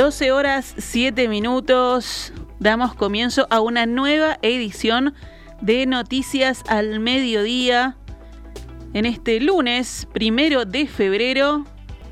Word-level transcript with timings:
12 0.00 0.32
horas 0.32 0.74
7 0.78 1.28
minutos. 1.28 2.32
Damos 2.58 2.94
comienzo 2.94 3.46
a 3.50 3.60
una 3.60 3.84
nueva 3.84 4.38
edición 4.40 5.12
de 5.60 5.84
Noticias 5.84 6.62
al 6.68 7.00
Mediodía 7.00 7.98
en 8.94 9.04
este 9.04 9.40
lunes 9.40 10.08
primero 10.10 10.64
de 10.64 10.86
febrero 10.86 11.66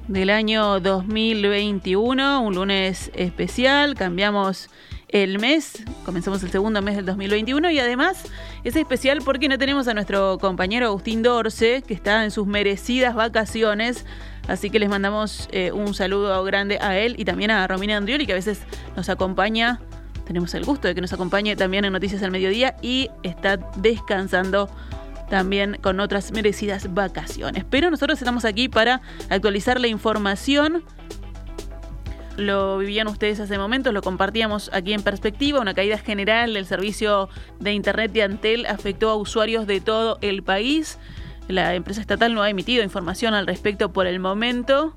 del 0.06 0.28
año 0.28 0.80
2021. 0.80 2.42
Un 2.42 2.56
lunes 2.56 3.10
especial. 3.14 3.94
Cambiamos 3.94 4.68
el 5.08 5.38
mes, 5.38 5.82
comenzamos 6.04 6.42
el 6.42 6.50
segundo 6.50 6.82
mes 6.82 6.96
del 6.96 7.06
2021 7.06 7.70
y 7.70 7.78
además 7.78 8.24
es 8.64 8.76
especial 8.76 9.20
porque 9.24 9.48
no 9.48 9.56
tenemos 9.56 9.88
a 9.88 9.94
nuestro 9.94 10.38
compañero 10.38 10.86
Agustín 10.86 11.22
Dorce, 11.22 11.82
que 11.86 11.94
está 11.94 12.24
en 12.24 12.30
sus 12.30 12.46
merecidas 12.46 13.14
vacaciones. 13.14 14.04
Así 14.48 14.70
que 14.70 14.78
les 14.78 14.88
mandamos 14.88 15.48
eh, 15.50 15.72
un 15.72 15.94
saludo 15.94 16.42
grande 16.44 16.78
a 16.80 16.98
él 16.98 17.14
y 17.18 17.24
también 17.24 17.50
a 17.50 17.66
Romina 17.66 17.96
Andrioli, 17.96 18.26
que 18.26 18.32
a 18.32 18.36
veces 18.36 18.60
nos 18.96 19.08
acompaña. 19.08 19.80
Tenemos 20.26 20.52
el 20.54 20.64
gusto 20.64 20.88
de 20.88 20.94
que 20.94 21.00
nos 21.00 21.12
acompañe 21.12 21.56
también 21.56 21.86
en 21.86 21.92
Noticias 21.92 22.22
al 22.22 22.30
Mediodía 22.30 22.76
y 22.82 23.10
está 23.22 23.56
descansando 23.76 24.68
también 25.30 25.78
con 25.80 26.00
otras 26.00 26.32
merecidas 26.32 26.92
vacaciones. 26.92 27.64
Pero 27.68 27.90
nosotros 27.90 28.18
estamos 28.18 28.44
aquí 28.44 28.68
para 28.68 29.00
actualizar 29.30 29.80
la 29.80 29.88
información. 29.88 30.82
Lo 32.38 32.78
vivían 32.78 33.08
ustedes 33.08 33.40
hace 33.40 33.58
momentos, 33.58 33.92
lo 33.92 34.00
compartíamos 34.00 34.70
aquí 34.72 34.92
en 34.92 35.02
perspectiva. 35.02 35.58
Una 35.58 35.74
caída 35.74 35.98
general 35.98 36.54
del 36.54 36.66
servicio 36.66 37.28
de 37.58 37.72
Internet 37.72 38.12
de 38.12 38.22
Antel 38.22 38.64
afectó 38.66 39.10
a 39.10 39.16
usuarios 39.16 39.66
de 39.66 39.80
todo 39.80 40.18
el 40.20 40.44
país. 40.44 41.00
La 41.48 41.74
empresa 41.74 42.00
estatal 42.00 42.34
no 42.34 42.42
ha 42.42 42.48
emitido 42.48 42.84
información 42.84 43.34
al 43.34 43.48
respecto 43.48 43.92
por 43.92 44.06
el 44.06 44.20
momento. 44.20 44.94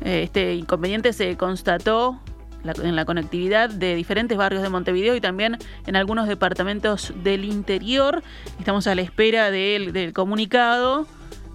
Este 0.00 0.56
inconveniente 0.56 1.12
se 1.12 1.36
constató 1.36 2.20
en 2.64 2.96
la 2.96 3.04
conectividad 3.04 3.70
de 3.70 3.94
diferentes 3.94 4.36
barrios 4.36 4.62
de 4.62 4.68
Montevideo 4.68 5.14
y 5.14 5.20
también 5.20 5.56
en 5.86 5.94
algunos 5.94 6.26
departamentos 6.26 7.14
del 7.22 7.44
interior. 7.44 8.24
Estamos 8.58 8.88
a 8.88 8.96
la 8.96 9.02
espera 9.02 9.52
del, 9.52 10.12
comunicado 10.12 11.06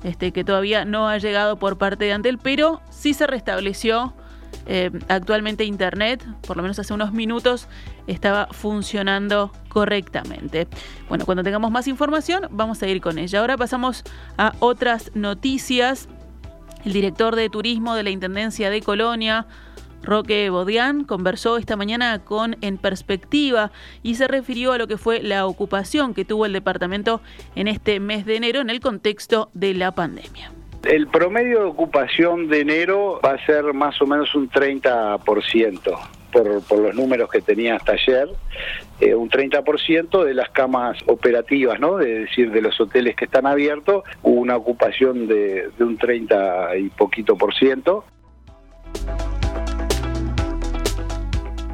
este, 0.05 0.31
que 0.31 0.45
todavía 0.45 0.85
no 0.85 1.09
ha 1.09 1.17
llegado 1.17 1.59
por 1.59 1.77
parte 1.77 2.05
de 2.05 2.13
Antel, 2.13 2.37
pero 2.37 2.81
sí 2.89 3.13
se 3.13 3.27
restableció 3.27 4.13
eh, 4.65 4.91
actualmente 5.07 5.63
Internet, 5.63 6.25
por 6.45 6.57
lo 6.57 6.63
menos 6.63 6.79
hace 6.79 6.93
unos 6.93 7.13
minutos, 7.13 7.67
estaba 8.07 8.47
funcionando 8.51 9.51
correctamente. 9.69 10.67
Bueno, 11.09 11.25
cuando 11.25 11.43
tengamos 11.43 11.71
más 11.71 11.87
información 11.87 12.47
vamos 12.51 12.81
a 12.83 12.87
ir 12.87 13.01
con 13.01 13.17
ella. 13.17 13.39
Ahora 13.39 13.57
pasamos 13.57 14.03
a 14.37 14.53
otras 14.59 15.11
noticias. 15.13 16.07
El 16.85 16.93
director 16.93 17.35
de 17.35 17.49
turismo 17.49 17.95
de 17.95 18.03
la 18.03 18.09
Intendencia 18.09 18.69
de 18.69 18.81
Colonia, 18.81 19.45
Roque 20.03 20.49
Bodián 20.49 21.03
conversó 21.03 21.57
esta 21.57 21.75
mañana 21.75 22.19
con 22.19 22.57
En 22.61 22.77
Perspectiva 22.77 23.71
y 24.01 24.15
se 24.15 24.27
refirió 24.27 24.73
a 24.73 24.77
lo 24.77 24.87
que 24.87 24.97
fue 24.97 25.21
la 25.21 25.45
ocupación 25.45 26.13
que 26.13 26.25
tuvo 26.25 26.45
el 26.45 26.53
departamento 26.53 27.21
en 27.55 27.67
este 27.67 27.99
mes 27.99 28.25
de 28.25 28.35
enero 28.35 28.61
en 28.61 28.69
el 28.69 28.79
contexto 28.79 29.49
de 29.53 29.73
la 29.73 29.93
pandemia. 29.93 30.51
El 30.83 31.07
promedio 31.07 31.59
de 31.59 31.65
ocupación 31.65 32.47
de 32.47 32.61
enero 32.61 33.19
va 33.23 33.33
a 33.33 33.45
ser 33.45 33.73
más 33.73 34.01
o 34.01 34.07
menos 34.07 34.33
un 34.35 34.49
30%. 34.49 35.99
Por, 36.31 36.63
por 36.63 36.79
los 36.79 36.95
números 36.95 37.29
que 37.29 37.41
tenía 37.41 37.75
hasta 37.75 37.91
ayer, 37.91 38.29
eh, 39.01 39.13
un 39.13 39.29
30% 39.29 40.23
de 40.23 40.33
las 40.33 40.49
camas 40.51 40.97
operativas, 41.07 41.77
¿no? 41.77 41.99
Es 41.99 42.21
decir, 42.21 42.51
de 42.51 42.61
los 42.61 42.79
hoteles 42.79 43.17
que 43.17 43.25
están 43.25 43.45
abiertos, 43.45 44.05
hubo 44.23 44.39
una 44.39 44.55
ocupación 44.55 45.27
de, 45.27 45.69
de 45.77 45.83
un 45.83 45.97
30 45.97 46.77
y 46.77 46.87
poquito 46.87 47.35
por 47.35 47.53
ciento. 47.53 48.05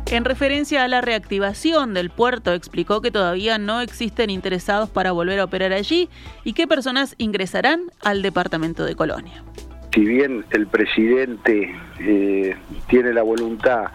En 0.10 0.24
referencia 0.24 0.86
a 0.86 0.88
la 0.88 1.02
reactivación 1.02 1.94
del 1.94 2.10
puerto, 2.10 2.54
explicó 2.54 3.02
que 3.02 3.12
todavía 3.12 3.58
no 3.58 3.82
existen 3.82 4.30
interesados 4.30 4.90
para 4.90 5.12
volver 5.12 5.40
a 5.40 5.44
operar 5.44 5.74
allí 5.74 6.08
y 6.46 6.54
qué 6.54 6.66
personas 6.66 7.16
ingresarán 7.18 7.92
al 8.02 8.22
departamento 8.22 8.86
de 8.86 8.96
Colonia 8.96 9.44
si 9.98 10.06
bien 10.06 10.46
el 10.52 10.68
presidente 10.68 11.74
eh, 12.00 12.56
tiene 12.88 13.14
la 13.14 13.24
voluntad 13.24 13.86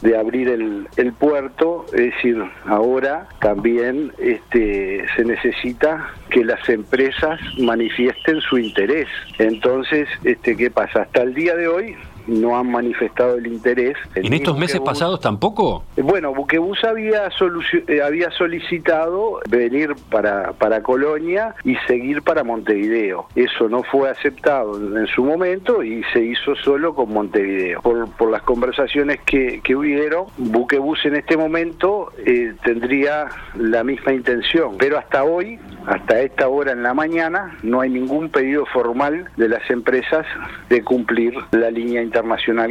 de 0.00 0.16
abrir 0.16 0.48
el, 0.48 1.12
puerto, 1.18 1.84
es 1.92 2.14
decir, 2.14 2.42
ahora 2.64 3.28
también 3.42 4.10
este, 4.18 5.04
se 5.14 5.24
necesita 5.26 6.14
que 6.30 6.46
las 6.46 6.66
empresas 6.66 7.38
manifiesten 7.58 8.40
su 8.40 8.56
interés. 8.56 9.06
Entonces, 9.38 10.08
este, 10.24 10.56
¿qué 10.56 10.70
pasa? 10.70 11.02
Hasta 11.02 11.20
el 11.20 11.34
día 11.34 11.54
de 11.54 11.68
hoy 11.68 11.94
no 12.30 12.56
han 12.56 12.70
manifestado 12.70 13.36
el 13.36 13.46
interés. 13.46 13.96
¿En 14.14 14.32
estos 14.32 14.56
meses 14.56 14.80
pasados 14.80 15.20
tampoco? 15.20 15.84
Bueno, 15.96 16.32
Buquebus 16.32 16.82
había, 16.84 17.28
eh, 17.88 18.02
había 18.02 18.30
solicitado 18.30 19.40
venir 19.48 19.94
para, 20.10 20.52
para 20.52 20.82
Colonia 20.82 21.54
y 21.64 21.76
seguir 21.86 22.22
para 22.22 22.44
Montevideo. 22.44 23.26
Eso 23.34 23.68
no 23.68 23.82
fue 23.82 24.08
aceptado 24.08 24.76
en 24.76 25.06
su 25.08 25.24
momento 25.24 25.82
y 25.82 26.02
se 26.12 26.22
hizo 26.22 26.54
solo 26.56 26.94
con 26.94 27.12
Montevideo. 27.12 27.80
Por, 27.82 28.08
por 28.12 28.30
las 28.30 28.42
conversaciones 28.42 29.20
que, 29.26 29.60
que 29.62 29.74
hubieron, 29.74 30.26
Buquebus 30.38 31.04
en 31.06 31.16
este 31.16 31.36
momento 31.36 32.12
eh, 32.24 32.54
tendría 32.64 33.26
la 33.56 33.82
misma 33.82 34.12
intención, 34.12 34.76
pero 34.78 34.98
hasta 34.98 35.24
hoy 35.24 35.58
hasta 35.86 36.20
esta 36.20 36.48
hora 36.48 36.72
en 36.72 36.82
la 36.82 36.94
mañana 36.94 37.56
no 37.62 37.80
hay 37.80 37.90
ningún 37.90 38.28
pedido 38.28 38.66
formal 38.66 39.30
de 39.36 39.48
las 39.48 39.68
empresas 39.70 40.26
de 40.68 40.84
cumplir 40.84 41.34
la 41.50 41.70
línea 41.70 42.02
internacional 42.02 42.19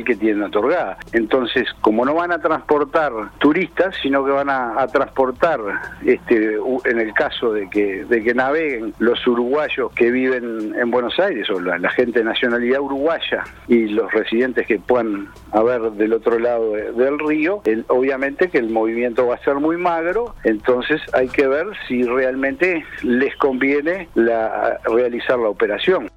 que 0.06 0.16
tienen 0.16 0.44
otorgada. 0.44 0.98
Entonces, 1.14 1.68
como 1.82 2.06
no 2.06 2.16
van 2.16 2.32
a 2.32 2.40
transportar 2.40 3.12
turistas, 3.40 3.96
sino 4.02 4.24
que 4.26 4.32
van 4.32 4.50
a, 4.50 4.88
transportar, 4.88 5.60
este, 6.06 6.58
en 6.86 7.00
el 7.00 7.14
caso 7.14 7.54
de 7.54 7.70
que, 7.70 8.06
de 8.06 8.24
que 8.24 8.34
naveguen 8.34 8.94
los 9.00 9.26
uruguayos 9.28 9.92
que 9.94 10.12
viven 10.12 10.74
en 10.76 10.92
Buenos 10.92 11.20
Aires 11.20 11.50
o 11.50 11.60
la, 11.60 11.90
gente 11.90 12.20
de 12.20 12.26
nacionalidad 12.26 12.82
uruguaya 12.82 13.44
y 13.68 13.88
los 13.88 14.12
residentes 14.12 14.68
que 14.68 14.80
puedan 14.80 15.28
haber 15.52 15.92
del 15.92 16.14
otro 16.14 16.40
lado 16.40 16.74
del 16.74 17.20
río, 17.20 17.62
obviamente 17.88 18.50
que 18.50 18.60
el 18.60 18.70
movimiento 18.70 19.28
va 19.28 19.36
a 19.36 19.44
ser 19.44 19.56
muy 19.56 19.78
magro, 19.78 20.36
entonces 20.44 21.02
hay 21.14 21.28
que 21.28 21.48
ver 21.48 21.68
si 21.88 22.04
realmente 22.04 22.86
les 23.04 23.36
conviene 23.38 24.08
la, 24.16 24.80
realizar 24.86 25.40
la 25.40 25.50
operación. 25.50 26.10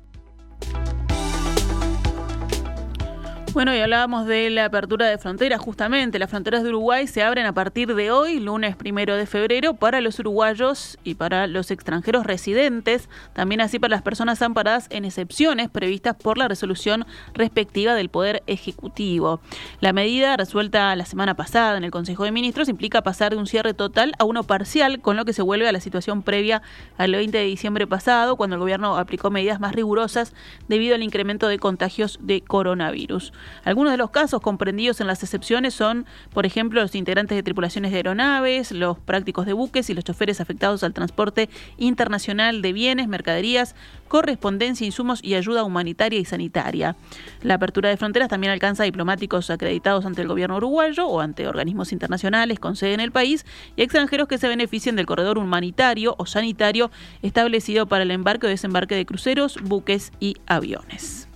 Bueno, 3.54 3.76
y 3.76 3.80
hablábamos 3.80 4.26
de 4.26 4.48
la 4.48 4.64
apertura 4.64 5.06
de 5.08 5.18
fronteras, 5.18 5.60
justamente. 5.60 6.18
Las 6.18 6.30
fronteras 6.30 6.62
de 6.62 6.70
Uruguay 6.70 7.06
se 7.06 7.22
abren 7.22 7.44
a 7.44 7.52
partir 7.52 7.94
de 7.94 8.10
hoy, 8.10 8.40
lunes 8.40 8.76
primero 8.76 9.14
de 9.14 9.26
febrero, 9.26 9.74
para 9.74 10.00
los 10.00 10.18
uruguayos 10.18 10.96
y 11.04 11.16
para 11.16 11.46
los 11.46 11.70
extranjeros 11.70 12.24
residentes, 12.24 13.10
también 13.34 13.60
así 13.60 13.78
para 13.78 13.91
las 13.91 14.00
personas 14.00 14.41
amparadas 14.41 14.86
en 14.88 15.04
excepciones 15.04 15.68
previstas 15.68 16.16
por 16.16 16.38
la 16.38 16.48
resolución 16.48 17.04
respectiva 17.34 17.94
del 17.94 18.08
Poder 18.08 18.42
Ejecutivo. 18.46 19.42
La 19.80 19.92
medida, 19.92 20.34
resuelta 20.38 20.96
la 20.96 21.04
semana 21.04 21.34
pasada 21.34 21.76
en 21.76 21.84
el 21.84 21.91
Consejo 21.91 22.24
de 22.24 22.32
Ministros, 22.32 22.70
implica 22.70 23.02
pasar 23.02 23.32
de 23.32 23.36
un 23.36 23.46
cierre 23.46 23.74
total 23.74 24.14
a 24.18 24.24
uno 24.24 24.44
parcial, 24.44 25.02
con 25.02 25.18
lo 25.18 25.26
que 25.26 25.34
se 25.34 25.42
vuelve 25.42 25.68
a 25.68 25.72
la 25.72 25.80
situación 25.80 26.22
previa 26.22 26.62
al 26.96 27.12
20 27.12 27.36
de 27.36 27.44
diciembre 27.44 27.86
pasado, 27.86 28.36
cuando 28.36 28.56
el 28.56 28.60
gobierno 28.60 28.96
aplicó 28.96 29.30
medidas 29.30 29.60
más 29.60 29.74
rigurosas 29.74 30.32
debido 30.68 30.94
al 30.94 31.02
incremento 31.02 31.48
de 31.48 31.58
contagios 31.58 32.18
de 32.22 32.41
coronavirus. 32.41 33.34
Algunos 33.64 33.92
de 33.92 33.98
los 33.98 34.10
casos 34.10 34.41
comprendidos 34.41 35.00
en 35.00 35.06
las 35.06 35.22
excepciones 35.22 35.75
son, 35.75 36.06
por 36.32 36.47
ejemplo, 36.47 36.80
los 36.80 36.94
integrantes 36.94 37.36
de 37.36 37.42
tripulaciones 37.42 37.91
de 37.91 37.98
aeronaves, 37.98 38.72
los 38.72 38.98
prácticos 38.98 39.47
de 39.47 39.53
buques 39.53 39.91
y 39.91 39.94
los 39.94 40.04
choferes 40.04 40.41
afectados 40.41 40.83
al 40.83 40.92
transporte 40.92 41.48
internacional 41.78 42.62
de 42.62 42.72
bienes, 42.72 43.09
mercaderías, 43.09 43.74
correspondencia, 44.09 44.86
insumos 44.86 45.21
y 45.22 45.34
ayuda 45.34 45.65
humanitaria 45.65 46.18
y 46.18 46.24
sanitaria. 46.24 46.97
La 47.42 47.54
apertura 47.54 47.89
de 47.89 47.97
fronteras 47.97 48.28
también 48.28 48.53
alcanza 48.53 48.83
a 48.83 48.86
diplomáticos 48.86 49.50
acreditados 49.50 50.04
ante 50.04 50.22
el 50.22 50.28
gobierno 50.28 50.56
uruguayo 50.56 51.06
o 51.06 51.21
ante 51.21 51.48
organismos 51.48 51.92
internacionales 51.92 52.59
con 52.59 52.77
sede 52.77 52.94
en 52.94 53.00
el 53.00 53.12
país 53.12 53.47
y 53.77 53.83
extranjeros 53.83 54.28
que 54.28 54.39
se 54.39 54.48
beneficien 54.48 54.97
del 54.97 55.06
corredor 55.06 55.39
humanitario 55.39 56.15
o 56.18 56.27
sanitario 56.27 56.91
establecido 57.22 57.86
para 57.86 58.03
el 58.03 58.10
embarque 58.10 58.47
o 58.47 58.50
desembarque 58.50 58.94
de 58.94 59.06
cruceros, 59.06 59.59
buques 59.62 60.12
y 60.21 60.36
aviones. 60.47 61.31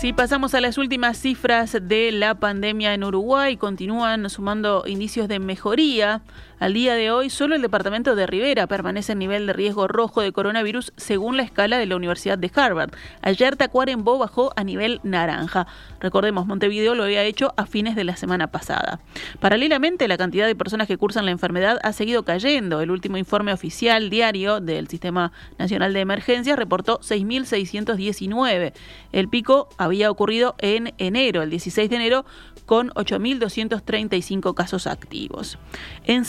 Si 0.00 0.12
pasamos 0.12 0.54
a 0.54 0.60
las 0.60 0.78
últimas 0.78 1.18
cifras 1.18 1.76
de 1.82 2.12
la 2.12 2.36
pandemia 2.36 2.94
en 2.94 3.02
Uruguay, 3.02 3.56
continúan 3.56 4.30
sumando 4.30 4.84
indicios 4.86 5.26
de 5.26 5.40
mejoría. 5.40 6.22
Al 6.60 6.74
día 6.74 6.94
de 6.94 7.12
hoy, 7.12 7.30
solo 7.30 7.54
el 7.54 7.62
departamento 7.62 8.16
de 8.16 8.26
Rivera 8.26 8.66
permanece 8.66 9.12
en 9.12 9.20
nivel 9.20 9.46
de 9.46 9.52
riesgo 9.52 9.86
rojo 9.86 10.22
de 10.22 10.32
coronavirus 10.32 10.92
según 10.96 11.36
la 11.36 11.44
escala 11.44 11.78
de 11.78 11.86
la 11.86 11.94
Universidad 11.94 12.36
de 12.36 12.50
Harvard. 12.52 12.90
Ayer 13.22 13.54
Tacuarembó 13.54 14.18
bajó 14.18 14.52
a 14.56 14.64
nivel 14.64 14.98
naranja. 15.04 15.68
Recordemos, 16.00 16.46
Montevideo 16.46 16.96
lo 16.96 17.04
había 17.04 17.22
hecho 17.22 17.54
a 17.56 17.66
fines 17.66 17.94
de 17.94 18.02
la 18.02 18.16
semana 18.16 18.48
pasada. 18.48 18.98
Paralelamente, 19.38 20.08
la 20.08 20.18
cantidad 20.18 20.48
de 20.48 20.56
personas 20.56 20.88
que 20.88 20.98
cursan 20.98 21.26
la 21.26 21.30
enfermedad 21.30 21.78
ha 21.84 21.92
seguido 21.92 22.24
cayendo. 22.24 22.80
El 22.80 22.90
último 22.90 23.18
informe 23.18 23.52
oficial 23.52 24.10
diario 24.10 24.60
del 24.60 24.88
Sistema 24.88 25.30
Nacional 25.58 25.92
de 25.92 26.00
Emergencias 26.00 26.58
reportó 26.58 26.98
6.619. 27.00 28.72
El 29.12 29.28
pico 29.28 29.68
había 29.78 30.10
ocurrido 30.10 30.56
en 30.58 30.92
enero, 30.98 31.42
el 31.42 31.50
16 31.50 31.88
de 31.88 31.96
enero, 31.96 32.24
con 32.66 32.90
8.235 32.90 34.54
casos 34.54 34.86
activos. 34.86 35.56
En 36.04 36.26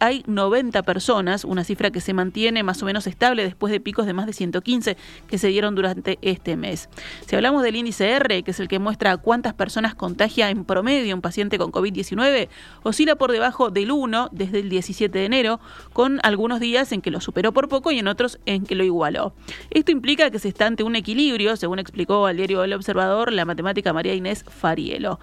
Hay 0.00 0.22
90 0.26 0.82
personas, 0.82 1.46
una 1.46 1.64
cifra 1.64 1.90
que 1.90 2.02
se 2.02 2.12
mantiene 2.12 2.62
más 2.62 2.82
o 2.82 2.86
menos 2.86 3.06
estable 3.06 3.42
después 3.42 3.72
de 3.72 3.80
picos 3.80 4.04
de 4.04 4.12
más 4.12 4.26
de 4.26 4.34
115 4.34 4.98
que 5.26 5.38
se 5.38 5.48
dieron 5.48 5.74
durante 5.74 6.18
este 6.20 6.58
mes. 6.58 6.90
Si 7.26 7.36
hablamos 7.36 7.62
del 7.62 7.76
índice 7.76 8.10
R, 8.10 8.42
que 8.42 8.50
es 8.50 8.60
el 8.60 8.68
que 8.68 8.78
muestra 8.78 9.16
cuántas 9.16 9.54
personas 9.54 9.94
contagia 9.94 10.50
en 10.50 10.66
promedio 10.66 11.14
un 11.14 11.22
paciente 11.22 11.56
con 11.56 11.72
COVID-19, 11.72 12.48
oscila 12.82 13.16
por 13.16 13.32
debajo 13.32 13.70
del 13.70 13.92
1 13.92 14.28
desde 14.30 14.60
el 14.60 14.68
17 14.68 15.18
de 15.18 15.24
enero, 15.24 15.58
con 15.94 16.20
algunos 16.22 16.60
días 16.60 16.92
en 16.92 17.00
que 17.00 17.10
lo 17.10 17.22
superó 17.22 17.52
por 17.52 17.70
poco 17.70 17.90
y 17.92 17.98
en 17.98 18.08
otros 18.08 18.38
en 18.44 18.66
que 18.66 18.74
lo 18.74 18.84
igualó. 18.84 19.32
Esto 19.70 19.90
implica 19.90 20.30
que 20.30 20.38
se 20.38 20.48
está 20.48 20.66
ante 20.66 20.82
un 20.82 20.96
equilibrio, 20.96 21.56
según 21.56 21.78
explicó 21.78 22.26
al 22.26 22.36
diario 22.36 22.62
El 22.62 22.74
Observador 22.74 23.32
la 23.32 23.46
matemática 23.46 23.94
María 23.94 24.12
Inés 24.12 24.44
Farielo. 24.46 25.18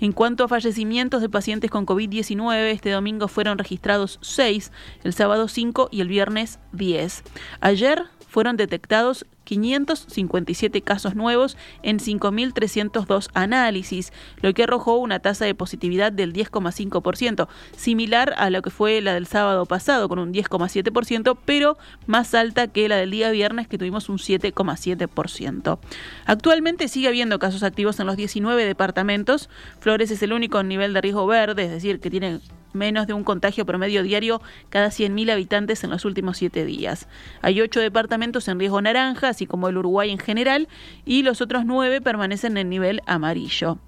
En 0.00 0.12
cuanto 0.12 0.44
a 0.44 0.48
fallecimientos 0.48 1.20
de 1.22 1.28
pacientes 1.28 1.70
con 1.70 1.86
COVID-19, 1.86 2.54
este 2.70 2.90
domingo 2.90 3.28
fueron 3.28 3.58
registrados 3.58 4.18
6, 4.22 4.72
el 5.04 5.12
sábado 5.12 5.48
5 5.48 5.88
y 5.90 6.00
el 6.00 6.08
viernes 6.08 6.58
10. 6.72 7.22
Ayer 7.60 8.04
fueron 8.34 8.56
detectados 8.56 9.26
557 9.44 10.82
casos 10.82 11.14
nuevos 11.14 11.56
en 11.84 12.00
5.302 12.00 13.28
análisis, 13.32 14.12
lo 14.42 14.52
que 14.52 14.64
arrojó 14.64 14.96
una 14.96 15.20
tasa 15.20 15.44
de 15.44 15.54
positividad 15.54 16.10
del 16.10 16.32
10,5%, 16.32 17.46
similar 17.76 18.34
a 18.36 18.50
lo 18.50 18.60
que 18.60 18.70
fue 18.70 19.00
la 19.02 19.14
del 19.14 19.28
sábado 19.28 19.66
pasado, 19.66 20.08
con 20.08 20.18
un 20.18 20.34
10,7%, 20.34 21.38
pero 21.44 21.78
más 22.08 22.34
alta 22.34 22.66
que 22.66 22.88
la 22.88 22.96
del 22.96 23.12
día 23.12 23.30
viernes, 23.30 23.68
que 23.68 23.78
tuvimos 23.78 24.08
un 24.08 24.18
7,7%. 24.18 25.78
Actualmente 26.26 26.88
sigue 26.88 27.06
habiendo 27.06 27.38
casos 27.38 27.62
activos 27.62 28.00
en 28.00 28.06
los 28.08 28.16
19 28.16 28.64
departamentos. 28.64 29.48
Flores 29.78 30.10
es 30.10 30.24
el 30.24 30.32
único 30.32 30.60
nivel 30.64 30.92
de 30.92 31.00
riesgo 31.02 31.24
verde, 31.28 31.66
es 31.66 31.70
decir, 31.70 32.00
que 32.00 32.10
tiene 32.10 32.40
menos 32.74 33.06
de 33.06 33.14
un 33.14 33.24
contagio 33.24 33.64
promedio 33.64 34.02
diario 34.02 34.42
cada 34.68 34.88
100.000 34.88 35.32
habitantes 35.32 35.84
en 35.84 35.90
los 35.90 36.04
últimos 36.04 36.36
siete 36.36 36.64
días. 36.64 37.08
Hay 37.42 37.60
ocho 37.60 37.80
departamentos 37.80 38.48
en 38.48 38.58
riesgo 38.58 38.82
naranja, 38.82 39.28
así 39.28 39.46
como 39.46 39.68
el 39.68 39.78
Uruguay 39.78 40.10
en 40.10 40.18
general, 40.18 40.68
y 41.04 41.22
los 41.22 41.40
otros 41.40 41.64
nueve 41.64 42.00
permanecen 42.00 42.56
en 42.56 42.68
nivel 42.68 43.00
amarillo 43.06 43.78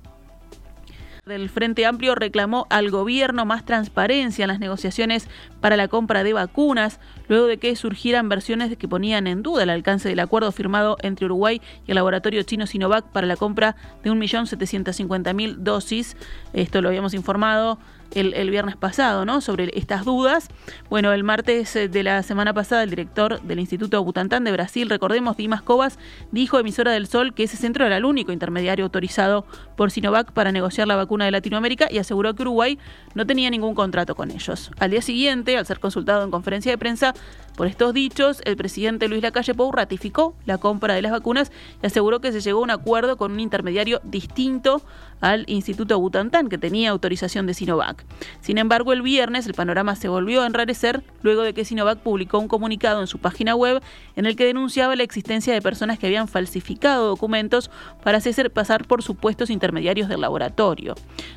del 1.26 1.50
Frente 1.50 1.84
Amplio 1.86 2.14
reclamó 2.14 2.68
al 2.70 2.88
gobierno 2.88 3.44
más 3.44 3.64
transparencia 3.64 4.44
en 4.44 4.48
las 4.48 4.60
negociaciones 4.60 5.28
para 5.60 5.76
la 5.76 5.88
compra 5.88 6.22
de 6.22 6.32
vacunas, 6.32 7.00
luego 7.26 7.46
de 7.46 7.58
que 7.58 7.74
surgieran 7.74 8.28
versiones 8.28 8.76
que 8.76 8.86
ponían 8.86 9.26
en 9.26 9.42
duda 9.42 9.64
el 9.64 9.70
alcance 9.70 10.08
del 10.08 10.20
acuerdo 10.20 10.52
firmado 10.52 10.96
entre 11.02 11.26
Uruguay 11.26 11.60
y 11.84 11.90
el 11.90 11.96
laboratorio 11.96 12.44
chino 12.44 12.68
Sinovac 12.68 13.06
para 13.06 13.26
la 13.26 13.36
compra 13.36 13.74
de 14.04 14.12
1.750.000 14.12 15.56
dosis. 15.56 16.16
Esto 16.52 16.80
lo 16.80 16.90
habíamos 16.90 17.12
informado 17.12 17.80
el, 18.14 18.50
viernes 18.50 18.76
pasado, 18.76 19.24
¿no? 19.24 19.40
Sobre 19.40 19.70
estas 19.74 20.04
dudas. 20.04 20.48
Bueno, 20.88 21.12
el 21.12 21.24
martes 21.24 21.74
eh, 21.76 21.88
de 21.88 22.02
la 22.02 22.22
semana 22.22 22.54
pasada, 22.54 22.82
el 22.82 22.90
director 22.90 23.40
del 23.42 23.60
Instituto 23.60 24.02
Butantán 24.02 24.44
de 24.44 24.52
Brasil, 24.52 24.88
recordemos, 24.88 25.36
Dimas 25.36 25.62
Covas, 25.62 25.98
dijo 26.32 26.58
emisora 26.58 26.92
del 26.92 27.06
Sol 27.06 27.34
que 27.34 27.44
ese 27.44 27.56
centro 27.56 27.84
era 27.86 27.96
el 27.96 28.04
único 28.04 28.32
intermediario 28.32 28.84
autorizado 28.84 29.44
por 29.76 29.90
Sinovac 29.90 30.32
para 30.32 30.52
negociar 30.52 30.86
la 30.88 30.96
vacuna 30.96 31.24
de 31.24 31.30
Latinoamérica 31.30 31.88
y 31.90 31.98
aseguró 31.98 32.34
que 32.34 32.42
Uruguay 32.42 32.78
no 33.14 33.26
tenía 33.26 33.50
ningún 33.50 33.74
contrato 33.74 34.14
con 34.14 34.30
ellos. 34.30 34.70
Al 34.78 34.90
día 34.90 35.02
siguiente, 35.02 35.56
al 35.56 35.66
ser 35.66 35.80
consultado 35.80 36.24
en 36.24 36.30
conferencia 36.30 36.72
de 36.72 36.78
prensa 36.78 37.14
por 37.56 37.66
estos 37.66 37.94
dichos, 37.94 38.40
el 38.44 38.56
presidente 38.56 39.08
Luis 39.08 39.22
Lacalle 39.22 39.54
Pou 39.54 39.72
ratificó 39.72 40.34
la 40.44 40.58
compra 40.58 40.94
de 40.94 41.02
las 41.02 41.12
vacunas 41.12 41.50
y 41.82 41.86
aseguró 41.86 42.20
que 42.20 42.32
se 42.32 42.40
llegó 42.40 42.60
a 42.60 42.62
un 42.62 42.70
acuerdo 42.70 43.16
con 43.16 43.32
un 43.32 43.40
intermediario 43.40 44.00
distinto 44.04 44.82
al 45.20 45.44
Instituto 45.48 45.98
Butantán, 45.98 46.48
que 46.48 46.58
tenía 46.58 46.90
autorización 46.90 47.46
de 47.46 47.54
Sin 48.40 48.58
embargo, 48.58 48.92
el 48.92 49.02
viernes 49.02 49.46
el 49.46 49.54
panorama 49.54 49.96
se 49.96 50.08
volvió 50.08 50.42
a 50.42 50.46
enrarecer 50.46 51.02
luego 51.22 51.42
de 51.42 51.52
que 51.52 51.64
Sinovac 51.64 51.98
publicó 51.98 52.38
un 52.38 52.48
comunicado 52.48 53.00
en 53.00 53.06
su 53.06 53.18
página 53.18 53.54
web 53.54 53.82
en 54.14 54.26
el 54.26 54.36
que 54.36 54.44
denunciaba 54.44 54.96
la 54.96 55.02
existencia 55.02 55.52
de 55.52 55.62
personas 55.62 55.98
que 55.98 56.06
habían 56.06 56.28
falsificado 56.28 57.08
documentos 57.08 57.70
para 58.02 58.18
hacer 58.18 58.50
pasar 58.50 58.86
por 58.86 59.02
supuestos 59.02 59.50
intermediarios 59.50 60.08
del 60.08 60.20
laboratorio. 60.20 60.94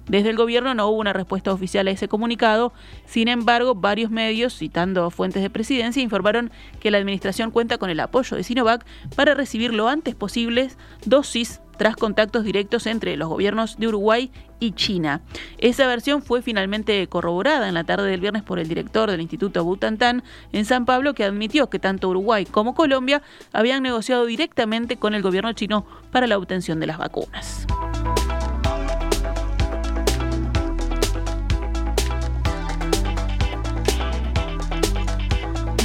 Desde 0.07 0.29
el 0.29 0.37
gobierno 0.37 0.73
no 0.73 0.87
hubo 0.87 0.99
una 0.99 1.13
respuesta 1.13 1.51
oficial 1.51 1.87
a 1.87 1.91
ese 1.91 2.07
comunicado, 2.07 2.73
sin 3.05 3.27
embargo, 3.27 3.75
varios 3.75 4.11
medios, 4.11 4.57
citando 4.57 5.09
fuentes 5.11 5.41
de 5.41 5.49
presidencia, 5.49 6.01
informaron 6.01 6.51
que 6.79 6.91
la 6.91 6.97
administración 6.97 7.51
cuenta 7.51 7.77
con 7.77 7.89
el 7.89 7.99
apoyo 7.99 8.37
de 8.37 8.43
Sinovac 8.43 8.85
para 9.15 9.33
recibir 9.33 9.73
lo 9.73 9.87
antes 9.87 10.15
posible 10.15 10.69
dosis 11.05 11.61
tras 11.79 11.95
contactos 11.95 12.43
directos 12.43 12.85
entre 12.87 13.15
los 13.15 13.29
gobiernos 13.29 13.77
de 13.77 13.87
Uruguay 13.87 14.31
y 14.59 14.73
China. 14.73 15.21
Esa 15.59 15.87
versión 15.87 16.21
fue 16.21 16.41
finalmente 16.41 17.07
corroborada 17.07 17.69
en 17.69 17.73
la 17.73 17.85
tarde 17.85 18.11
del 18.11 18.19
viernes 18.19 18.43
por 18.43 18.59
el 18.59 18.67
director 18.67 19.09
del 19.09 19.21
Instituto 19.21 19.63
Butantan 19.63 20.21
en 20.51 20.65
San 20.65 20.83
Pablo, 20.83 21.13
que 21.13 21.23
admitió 21.23 21.69
que 21.69 21.79
tanto 21.79 22.09
Uruguay 22.09 22.45
como 22.45 22.75
Colombia 22.75 23.21
habían 23.53 23.81
negociado 23.81 24.25
directamente 24.25 24.97
con 24.97 25.15
el 25.15 25.21
gobierno 25.21 25.53
chino 25.53 25.85
para 26.11 26.27
la 26.27 26.37
obtención 26.37 26.81
de 26.81 26.87
las 26.87 26.97
vacunas. 26.97 27.65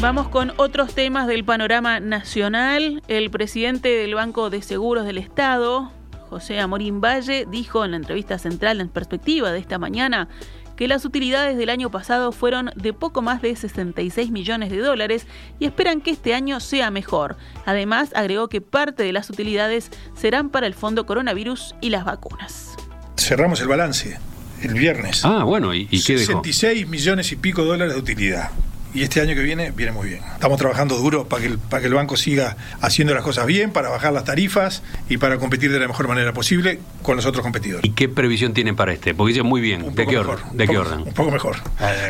Vamos 0.04 0.28
con 0.28 0.52
otros 0.58 0.94
temas 0.94 1.26
del 1.26 1.46
panorama 1.46 1.98
nacional. 1.98 3.02
El 3.08 3.30
presidente 3.30 3.88
del 3.88 4.14
Banco 4.14 4.50
de 4.50 4.60
Seguros 4.60 5.06
del 5.06 5.16
Estado, 5.16 5.90
José 6.28 6.60
Amorín 6.60 7.00
Valle, 7.00 7.46
dijo 7.50 7.86
en 7.86 7.92
la 7.92 7.96
entrevista 7.96 8.38
central 8.38 8.82
en 8.82 8.90
perspectiva 8.90 9.50
de 9.50 9.60
esta 9.60 9.78
mañana 9.78 10.28
que 10.76 10.88
las 10.88 11.06
utilidades 11.06 11.56
del 11.56 11.70
año 11.70 11.90
pasado 11.90 12.32
fueron 12.32 12.70
de 12.76 12.92
poco 12.92 13.22
más 13.22 13.40
de 13.40 13.56
66 13.56 14.30
millones 14.30 14.70
de 14.70 14.76
dólares 14.76 15.26
y 15.58 15.64
esperan 15.64 16.02
que 16.02 16.10
este 16.10 16.34
año 16.34 16.60
sea 16.60 16.90
mejor. 16.90 17.38
Además, 17.64 18.10
agregó 18.14 18.50
que 18.50 18.60
parte 18.60 19.04
de 19.04 19.12
las 19.14 19.30
utilidades 19.30 19.90
serán 20.14 20.50
para 20.50 20.66
el 20.66 20.74
Fondo 20.74 21.06
Coronavirus 21.06 21.76
y 21.80 21.88
las 21.88 22.04
vacunas. 22.04 22.76
Cerramos 23.16 23.58
el 23.62 23.68
balance 23.68 24.18
el 24.60 24.74
viernes. 24.74 25.24
Ah, 25.24 25.44
bueno, 25.44 25.74
¿y, 25.74 25.88
y 25.90 26.02
qué 26.02 26.18
66 26.18 26.88
millones 26.88 27.32
y 27.32 27.36
pico 27.36 27.62
de 27.62 27.68
dólares 27.68 27.94
de 27.94 28.00
utilidad 28.00 28.50
y 28.94 29.02
este 29.02 29.20
año 29.20 29.34
que 29.34 29.42
viene 29.42 29.72
viene 29.72 29.92
muy 29.92 30.08
bien. 30.08 30.20
Estamos 30.32 30.58
trabajando 30.58 30.96
duro 30.96 31.28
para 31.28 31.42
que, 31.42 31.48
el, 31.48 31.58
para 31.58 31.80
que 31.80 31.88
el 31.88 31.94
banco 31.94 32.16
siga 32.16 32.56
haciendo 32.80 33.12
las 33.12 33.24
cosas 33.24 33.44
bien, 33.46 33.72
para 33.72 33.88
bajar 33.88 34.12
las 34.12 34.24
tarifas 34.24 34.82
y 35.08 35.18
para 35.18 35.38
competir 35.38 35.72
de 35.72 35.80
la 35.80 35.88
mejor 35.88 36.06
manera 36.08 36.32
posible 36.32 36.78
con 37.02 37.16
los 37.16 37.26
otros 37.26 37.42
competidores. 37.42 37.84
¿Y 37.84 37.90
qué 37.92 38.08
previsión 38.08 38.54
tienen 38.54 38.76
para 38.76 38.92
este? 38.92 39.12
Porque 39.12 39.32
dice 39.32 39.42
muy 39.42 39.60
bien. 39.60 39.94
¿De 39.94 40.06
qué, 40.06 40.16
orden? 40.16 40.36
¿De 40.56 40.68
qué 40.68 40.78
orden? 40.78 41.00
Un 41.00 41.12
poco 41.12 41.30
mejor. 41.30 41.56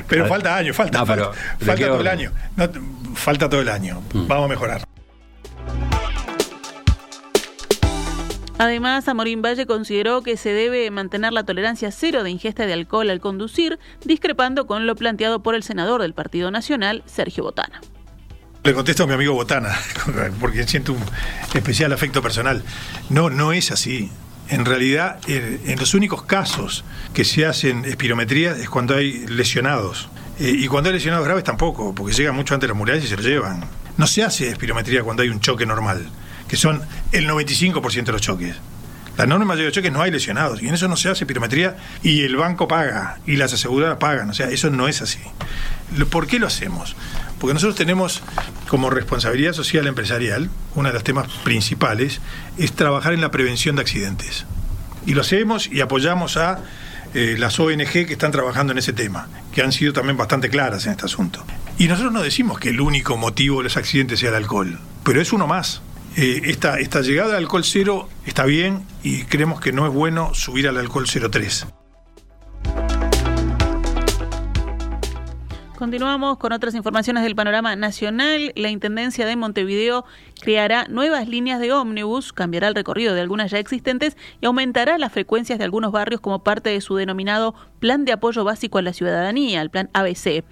pero 0.07 0.27
falta 0.27 0.57
año, 0.57 0.75
falta, 0.75 1.05
falta, 1.07 1.33
todo 1.59 2.01
el 2.01 2.09
año. 2.09 2.33
falta 3.15 3.49
todo 3.49 3.63
el 3.63 3.69
año. 3.69 4.03
Mm. 4.13 4.27
Vamos 4.27 4.45
a 4.45 4.49
mejorar. 4.49 4.94
Además, 8.59 9.09
Amorín 9.09 9.43
Valle 9.43 9.67
consideró 9.67 10.23
que 10.23 10.37
se 10.37 10.51
debe 10.51 10.89
mantener 10.93 11.33
la 11.33 11.43
tolerancia 11.43 11.91
cero 11.91 12.23
de 12.23 12.31
ingesta 12.31 12.67
de 12.67 12.73
alcohol 12.73 13.11
al 13.11 13.21
conducir, 13.21 13.81
discrepando 14.05 14.67
con 14.67 14.87
lo 14.87 14.95
planteado 14.95 15.43
por 15.43 15.57
el 15.57 15.65
senador 15.65 16.03
del 16.03 16.15
Partido 16.15 16.53
Nacional, 16.53 17.03
Sergio 17.07 17.43
Botana. 17.43 17.81
Le 18.63 18.73
contesto 18.73 19.05
a 19.05 19.07
mi 19.09 19.15
amigo 19.15 19.35
Botana, 19.35 19.77
porque 20.41 20.67
siento 20.69 20.93
un 20.93 21.03
especial 21.53 21.93
afecto 21.93 22.23
personal. 22.23 22.63
No, 23.11 23.29
no 23.29 23.53
es 23.53 23.73
así. 23.73 24.11
En 24.49 24.65
realidad, 24.65 25.19
en 25.27 25.79
los 25.79 25.95
únicos 25.95 26.23
casos 26.23 26.85
que 27.13 27.25
se 27.25 27.47
hacen 27.47 27.85
espirometrías 27.87 28.59
es 28.59 28.69
cuando 28.69 28.95
hay 28.95 29.27
lesionados. 29.27 30.09
Eh, 30.39 30.55
y 30.59 30.69
cuando 30.69 30.91
hay 30.91 30.95
lesionados 30.95 31.25
graves 31.25 31.45
tampoco, 31.45 31.95
porque 31.95 32.13
llegan 32.13 32.37
mucho 32.37 32.55
antes 32.55 32.69
las 32.69 32.77
murallas 32.77 33.05
y 33.05 33.09
se 33.09 33.17
lo 33.17 33.23
llevan. 33.23 33.65
No 33.97 34.07
se 34.07 34.23
hace 34.23 34.49
espirometría 34.49 35.03
cuando 35.03 35.23
hay 35.23 35.31
un 35.31 35.41
choque 35.41 35.67
normal 35.67 36.09
que 36.55 36.61
son 36.61 36.83
el 37.11 37.29
95% 37.29 38.05
de 38.05 38.13
los 38.13 38.21
choques. 38.21 38.55
La 39.17 39.25
enorme 39.25 39.45
mayoría 39.45 39.65
de 39.65 39.69
los 39.71 39.75
choques 39.75 39.91
no 39.91 40.03
hay 40.03 40.13
lesionados 40.13 40.63
y 40.63 40.69
en 40.69 40.75
eso 40.75 40.87
no 40.87 40.97
se 40.97 41.09
hace 41.09 41.27
pirometría 41.27 41.77
y 42.01 42.23
el 42.23 42.37
banco 42.37 42.69
paga 42.69 43.19
y 43.27 43.35
las 43.35 43.53
aseguradoras 43.53 43.99
pagan. 43.99 44.31
O 44.31 44.35
sea, 44.35 44.49
eso 44.51 44.71
no 44.71 44.87
es 44.87 45.03
así. 45.03 45.19
¿Por 46.11 46.29
qué 46.29 46.39
lo 46.39 46.47
hacemos? 46.47 46.95
porque 47.41 47.55
nosotros 47.55 47.75
tenemos 47.75 48.23
como 48.69 48.89
responsabilidad 48.89 49.53
social 49.53 49.89
empresarial, 49.89 50.49
uno 50.77 50.89
de 50.89 50.95
los 50.95 51.03
temas 51.03 51.27
principales, 51.43 52.21
es 52.57 52.73
trabajar 52.73 53.15
en 53.15 53.21
la 53.21 53.33
prevención 53.33 53.75
de 53.75 53.83
accidentes. 53.83 54.47
Y 55.07 55.15
lo 55.15 55.23
hacemos 55.23 55.67
y 55.67 55.81
apoyamos 55.81 56.37
a 56.37 56.61
eh, 57.15 57.35
las 57.37 57.59
ONG 57.59 57.91
que 57.91 58.13
están 58.13 58.31
trabajando 58.31 58.73
en 58.73 58.79
ese 58.79 58.93
tema, 58.93 59.29
que 59.53 59.61
han 59.61 59.73
sido 59.73 59.93
también 59.93 60.17
bastante 60.17 60.49
claras 60.49 60.87
en 60.87 60.93
este 60.93 61.07
asunto. 61.07 61.45
Y 61.79 61.89
nosotros 61.89 62.13
no 62.13 62.23
decimos 62.23 62.61
que 62.61 62.69
el 62.69 62.81
único 62.81 63.17
motivo 63.17 63.59
de 63.59 63.65
los 63.65 63.77
accidentes 63.77 64.21
sea 64.21 64.29
el 64.29 64.37
alcohol, 64.37 64.79
pero 65.03 65.21
es 65.21 65.33
uno 65.33 65.49
más. 65.49 65.83
Eh, 66.17 66.43
esta, 66.45 66.79
esta 66.79 67.01
llegada 67.01 67.31
al 67.31 67.43
alcohol 67.43 67.65
cero 67.65 68.09
está 68.25 68.45
bien 68.45 68.87
y 69.03 69.25
creemos 69.25 69.61
que 69.61 69.73
no 69.73 69.85
es 69.87 69.93
bueno 69.93 70.33
subir 70.33 70.69
al 70.69 70.79
alcohol 70.79 71.07
03. 71.09 71.67
Continuamos 75.77 76.39
con 76.39 76.53
otras 76.53 76.77
informaciones 76.77 77.25
del 77.25 77.35
panorama 77.35 77.75
nacional. 77.75 78.53
La 78.55 78.71
Intendencia 78.71 79.27
de 79.27 79.35
Montevideo 79.35 80.05
creará 80.41 80.87
nuevas 80.89 81.29
líneas 81.29 81.59
de 81.59 81.73
ómnibus, 81.73 82.33
cambiará 82.33 82.69
el 82.69 82.77
recorrido 82.77 83.13
de 83.13 83.21
algunas 83.21 83.51
ya 83.51 83.59
existentes 83.59 84.17
y 84.41 84.47
aumentará 84.47 84.99
las 84.99 85.13
frecuencias 85.13 85.59
de 85.59 85.65
algunos 85.65 85.91
barrios 85.91 86.21
como 86.21 86.45
parte 86.45 86.71
de 86.71 86.81
su 86.81 86.95
denominado 86.95 87.57
Plan 87.81 88.05
de 88.05 88.13
Apoyo 88.13 88.45
Básico 88.45 88.79
a 88.79 88.83
la 88.83 88.93
Ciudadanía, 88.93 89.61
el 89.61 89.71
Plan 89.71 89.91
ABC. 89.95 90.45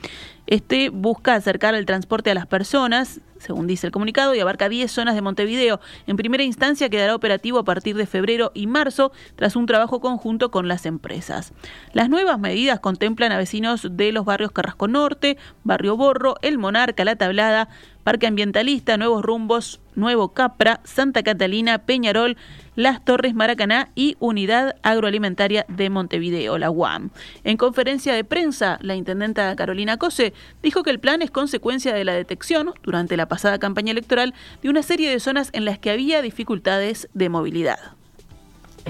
Este 0.49 0.89
busca 0.91 1.35
acercar 1.35 1.77
el 1.77 1.87
transporte 1.87 2.33
a 2.33 2.35
las 2.35 2.47
personas, 2.49 3.21
según 3.43 3.67
dice 3.67 3.87
el 3.87 3.93
comunicado, 3.93 4.35
y 4.35 4.41
abarca 4.41 4.69
10 4.69 4.91
zonas 4.91 5.15
de 5.15 5.23
Montevideo. 5.23 5.81
En 6.07 6.17
primera 6.17 6.43
instancia 6.43 6.89
quedará 6.89 7.15
operativo 7.15 7.59
a 7.59 7.65
partir 7.65 7.97
de 7.97 8.07
febrero 8.07 8.53
y 8.55 8.67
marzo, 8.67 9.13
tras 9.37 9.57
un 9.57 9.67
trabajo 9.67 10.01
conjunto 10.01 10.51
con 10.51 10.69
las 10.69 10.87
empresas. 10.87 11.53
Las 11.93 12.09
nuevas 12.09 12.39
medidas 12.39 12.81
contemplan 12.81 13.33
a 13.33 13.39
vecinos 13.39 13.87
de 13.91 14.13
los 14.13 14.25
barrios 14.25 14.53
Carrasco 14.53 14.89
Norte, 14.89 15.37
Barrio 15.65 15.97
Borro, 15.97 16.37
El 16.43 16.59
Monarca, 16.59 17.05
La 17.05 17.17
Tablada, 17.17 17.69
Parque 18.05 18.27
Ambientalista, 18.27 18.97
Nuevos 18.97 19.23
Rumbos, 19.23 19.81
Nuevo 19.95 20.29
Capra, 20.33 20.81
Santa 20.85 21.23
Catalina, 21.23 21.79
Peñarol, 21.79 22.37
Las 22.75 23.05
Torres 23.05 23.35
Maracaná 23.35 23.91
y 23.95 24.17
Unidad 24.19 24.77
Agroalimentaria 24.83 25.65
de 25.69 25.91
Montevideo, 25.91 26.59
la 26.59 26.71
UAM. 26.71 27.11
En 27.45 27.57
conferencia 27.57 28.15
de 28.15 28.25
prensa, 28.25 28.79
la 28.81 28.97
intendenta 28.97 29.55
Carolina 29.55 29.99
Cose 29.99 30.33
dijo 30.63 30.83
que 30.83 30.91
el 30.91 31.01
plan 31.01 31.23
es 31.23 31.31
consecuencia 31.31 31.95
de 31.95 32.05
la 32.05 32.13
detección, 32.13 32.73
durante 32.83 33.17
la 33.17 33.27
pasada 33.27 33.59
campaña 33.59 33.93
electoral, 33.93 34.35
de 34.63 34.71
una 34.71 34.83
serie 34.83 35.11
de 35.11 35.21
zonas 35.21 35.51
en 35.53 35.65
las 35.65 35.79
que 35.79 35.91
había 35.91 36.23
dificultades 36.23 37.09
de 37.15 37.29
movilidad. 37.29 37.79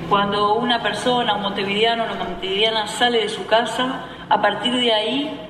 Cuando 0.08 0.54
una 0.54 0.82
persona, 0.82 1.34
un 1.34 1.42
montevideano 1.42 2.04
o 2.04 2.06
una 2.06 2.24
montevideana 2.24 2.86
sale 2.86 3.18
de 3.18 3.28
su 3.28 3.44
casa, 3.46 4.06
a 4.28 4.40
partir 4.40 4.74
de 4.74 4.92
ahí 4.92 5.40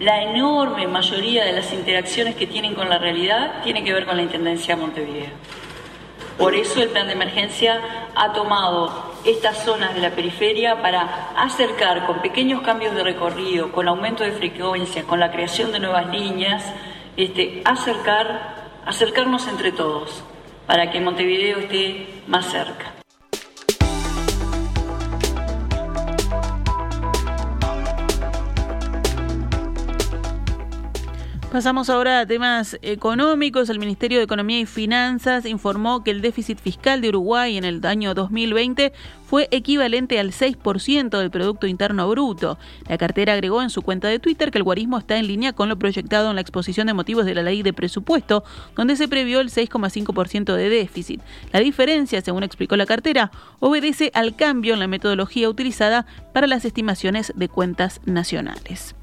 la 0.00 0.22
enorme 0.22 0.86
mayoría 0.88 1.44
de 1.44 1.52
las 1.52 1.72
interacciones 1.72 2.34
que 2.34 2.46
tienen 2.46 2.74
con 2.74 2.88
la 2.88 2.98
realidad 2.98 3.62
tiene 3.62 3.84
que 3.84 3.92
ver 3.92 4.06
con 4.06 4.16
la 4.16 4.22
Intendencia 4.22 4.74
de 4.74 4.80
Montevideo. 4.80 5.30
Por 6.38 6.54
eso 6.54 6.82
el 6.82 6.88
plan 6.88 7.06
de 7.06 7.12
emergencia 7.12 7.80
ha 8.14 8.32
tomado 8.32 9.14
estas 9.24 9.64
zonas 9.64 9.94
de 9.94 10.00
la 10.00 10.10
periferia 10.10 10.82
para 10.82 11.30
acercar 11.36 12.06
con 12.06 12.20
pequeños 12.20 12.62
cambios 12.62 12.94
de 12.94 13.04
recorrido, 13.04 13.70
con 13.70 13.86
aumento 13.86 14.24
de 14.24 14.32
frecuencias, 14.32 15.04
con 15.04 15.20
la 15.20 15.30
creación 15.30 15.70
de 15.70 15.78
nuevas 15.78 16.08
líneas, 16.08 16.64
este, 17.16 17.62
acercar, 17.64 18.70
acercarnos 18.84 19.46
entre 19.46 19.70
todos 19.70 20.24
para 20.66 20.90
que 20.90 21.00
Montevideo 21.00 21.58
esté 21.58 22.22
más 22.26 22.46
cerca. 22.46 23.03
Pasamos 31.54 31.88
ahora 31.88 32.18
a 32.18 32.26
temas 32.26 32.76
económicos. 32.82 33.70
El 33.70 33.78
Ministerio 33.78 34.18
de 34.18 34.24
Economía 34.24 34.58
y 34.58 34.66
Finanzas 34.66 35.46
informó 35.46 36.02
que 36.02 36.10
el 36.10 36.20
déficit 36.20 36.58
fiscal 36.58 37.00
de 37.00 37.10
Uruguay 37.10 37.56
en 37.56 37.64
el 37.64 37.86
año 37.86 38.12
2020 38.12 38.92
fue 39.24 39.46
equivalente 39.52 40.18
al 40.18 40.32
6% 40.32 41.16
del 41.16 41.30
Producto 41.30 41.68
Interno 41.68 42.08
Bruto. 42.08 42.58
La 42.88 42.98
cartera 42.98 43.34
agregó 43.34 43.62
en 43.62 43.70
su 43.70 43.82
cuenta 43.82 44.08
de 44.08 44.18
Twitter 44.18 44.50
que 44.50 44.58
el 44.58 44.64
guarismo 44.64 44.98
está 44.98 45.16
en 45.16 45.28
línea 45.28 45.52
con 45.52 45.68
lo 45.68 45.78
proyectado 45.78 46.28
en 46.28 46.34
la 46.34 46.40
exposición 46.40 46.88
de 46.88 46.94
motivos 46.94 47.24
de 47.24 47.36
la 47.36 47.42
ley 47.44 47.62
de 47.62 47.72
presupuesto, 47.72 48.42
donde 48.74 48.96
se 48.96 49.06
previó 49.06 49.38
el 49.38 49.50
6,5% 49.50 50.56
de 50.56 50.68
déficit. 50.68 51.20
La 51.52 51.60
diferencia, 51.60 52.20
según 52.20 52.42
explicó 52.42 52.74
la 52.74 52.84
cartera, 52.84 53.30
obedece 53.60 54.10
al 54.14 54.34
cambio 54.34 54.74
en 54.74 54.80
la 54.80 54.88
metodología 54.88 55.48
utilizada 55.48 56.04
para 56.32 56.48
las 56.48 56.64
estimaciones 56.64 57.32
de 57.36 57.48
cuentas 57.48 58.00
nacionales. 58.06 58.96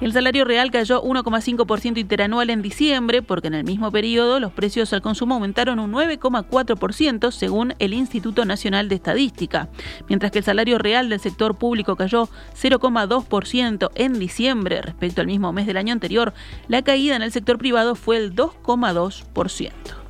El 0.00 0.12
salario 0.12 0.44
real 0.44 0.70
cayó 0.70 1.02
1,5% 1.02 1.98
interanual 1.98 2.50
en 2.50 2.62
diciembre, 2.62 3.20
porque 3.20 3.48
en 3.48 3.54
el 3.54 3.64
mismo 3.64 3.90
periodo 3.90 4.38
los 4.38 4.52
precios 4.52 4.92
al 4.92 5.02
consumo 5.02 5.34
aumentaron 5.34 5.80
un 5.80 5.92
9,4% 5.92 7.32
según 7.32 7.74
el 7.80 7.92
Instituto 7.92 8.44
Nacional 8.44 8.88
de 8.88 8.94
Estadística, 8.94 9.68
mientras 10.08 10.30
que 10.30 10.38
el 10.38 10.44
salario 10.44 10.78
real 10.78 11.08
del 11.08 11.18
sector 11.18 11.56
público 11.56 11.96
cayó 11.96 12.28
0,2% 12.54 13.90
en 13.96 14.18
diciembre 14.20 14.82
respecto 14.82 15.20
al 15.20 15.26
mismo 15.26 15.52
mes 15.52 15.66
del 15.66 15.76
año 15.76 15.92
anterior, 15.92 16.32
la 16.68 16.82
caída 16.82 17.16
en 17.16 17.22
el 17.22 17.32
sector 17.32 17.58
privado 17.58 17.96
fue 17.96 18.18
el 18.18 18.36
2,2%. 18.36 20.07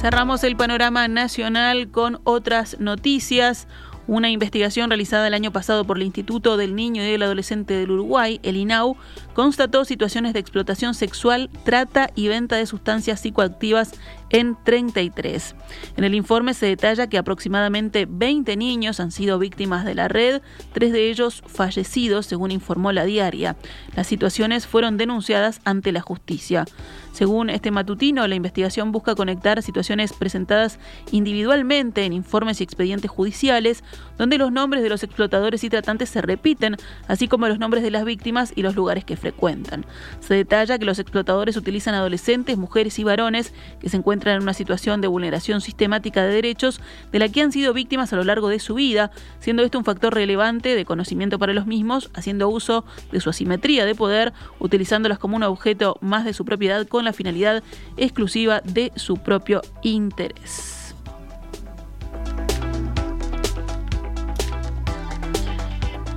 Cerramos 0.00 0.44
el 0.44 0.56
panorama 0.56 1.08
nacional 1.08 1.90
con 1.90 2.22
otras 2.24 2.80
noticias. 2.80 3.68
Una 4.06 4.30
investigación 4.30 4.88
realizada 4.88 5.26
el 5.26 5.34
año 5.34 5.52
pasado 5.52 5.84
por 5.84 5.98
el 5.98 6.04
Instituto 6.04 6.56
del 6.56 6.74
Niño 6.74 7.02
y 7.02 7.10
del 7.10 7.22
Adolescente 7.22 7.74
del 7.74 7.90
Uruguay, 7.90 8.40
el 8.42 8.56
INAU, 8.56 8.96
constató 9.34 9.84
situaciones 9.84 10.32
de 10.32 10.40
explotación 10.40 10.94
sexual, 10.94 11.50
trata 11.66 12.08
y 12.14 12.28
venta 12.28 12.56
de 12.56 12.64
sustancias 12.64 13.20
psicoactivas 13.20 13.92
en 14.30 14.56
33. 14.64 15.54
En 15.96 16.04
el 16.04 16.14
informe 16.14 16.54
se 16.54 16.66
detalla 16.66 17.08
que 17.08 17.18
aproximadamente 17.18 18.06
20 18.08 18.56
niños 18.56 19.00
han 19.00 19.10
sido 19.10 19.38
víctimas 19.38 19.84
de 19.84 19.94
la 19.94 20.08
red, 20.08 20.40
tres 20.72 20.92
de 20.92 21.10
ellos 21.10 21.42
fallecidos, 21.46 22.26
según 22.26 22.50
informó 22.50 22.92
la 22.92 23.04
diaria. 23.04 23.56
Las 23.96 24.06
situaciones 24.06 24.66
fueron 24.66 24.96
denunciadas 24.96 25.60
ante 25.64 25.92
la 25.92 26.00
justicia. 26.00 26.64
Según 27.12 27.50
este 27.50 27.72
matutino, 27.72 28.26
la 28.28 28.36
investigación 28.36 28.92
busca 28.92 29.16
conectar 29.16 29.62
situaciones 29.62 30.12
presentadas 30.12 30.78
individualmente 31.10 32.04
en 32.04 32.12
informes 32.12 32.60
y 32.60 32.64
expedientes 32.64 33.10
judiciales, 33.10 33.82
donde 34.16 34.38
los 34.38 34.52
nombres 34.52 34.82
de 34.84 34.88
los 34.88 35.02
explotadores 35.02 35.64
y 35.64 35.70
tratantes 35.70 36.08
se 36.08 36.22
repiten, 36.22 36.76
así 37.08 37.26
como 37.26 37.48
los 37.48 37.58
nombres 37.58 37.82
de 37.82 37.90
las 37.90 38.04
víctimas 38.04 38.52
y 38.54 38.62
los 38.62 38.76
lugares 38.76 39.04
que 39.04 39.16
frecuentan. 39.16 39.84
Se 40.20 40.34
detalla 40.34 40.78
que 40.78 40.84
los 40.84 41.00
explotadores 41.00 41.56
utilizan 41.56 41.94
adolescentes, 41.94 42.56
mujeres 42.56 42.98
y 43.00 43.04
varones 43.04 43.52
que 43.80 43.88
se 43.88 43.96
encuentran 43.96 44.19
en 44.28 44.42
una 44.42 44.54
situación 44.54 45.00
de 45.00 45.08
vulneración 45.08 45.60
sistemática 45.60 46.22
de 46.22 46.32
derechos 46.32 46.80
de 47.12 47.18
la 47.18 47.28
que 47.28 47.40
han 47.42 47.52
sido 47.52 47.72
víctimas 47.72 48.12
a 48.12 48.16
lo 48.16 48.24
largo 48.24 48.48
de 48.48 48.58
su 48.58 48.74
vida, 48.74 49.10
siendo 49.38 49.62
esto 49.62 49.78
un 49.78 49.84
factor 49.84 50.14
relevante 50.14 50.74
de 50.74 50.84
conocimiento 50.84 51.38
para 51.38 51.52
los 51.52 51.66
mismos, 51.66 52.10
haciendo 52.14 52.48
uso 52.48 52.84
de 53.12 53.20
su 53.20 53.30
asimetría 53.30 53.84
de 53.84 53.94
poder, 53.94 54.32
utilizándolas 54.58 55.18
como 55.18 55.36
un 55.36 55.42
objeto 55.42 55.96
más 56.00 56.24
de 56.24 56.34
su 56.34 56.44
propiedad 56.44 56.86
con 56.86 57.04
la 57.04 57.12
finalidad 57.12 57.62
exclusiva 57.96 58.60
de 58.64 58.92
su 58.96 59.16
propio 59.16 59.62
interés. 59.82 60.79